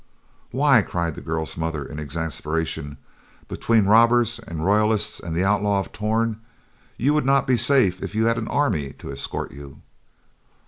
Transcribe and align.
"Why," 0.49 0.81
cried 0.81 1.13
the 1.13 1.21
girl's 1.21 1.55
mother 1.55 1.85
in 1.85 1.99
exasperation, 1.99 2.97
"between 3.47 3.85
robbers 3.85 4.39
and 4.47 4.65
royalists 4.65 5.19
and 5.19 5.35
the 5.35 5.43
Outlaw 5.45 5.79
of 5.79 5.91
Torn, 5.91 6.41
you 6.97 7.13
would 7.13 7.23
not 7.23 7.45
be 7.45 7.55
safe 7.55 8.01
if 8.01 8.15
you 8.15 8.25
had 8.25 8.39
an 8.39 8.47
army 8.47 8.93
to 8.93 9.11
escort 9.11 9.51
you." 9.51 9.83